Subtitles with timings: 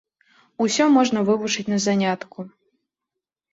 [0.65, 2.49] Усё можна вывучыць на занятку.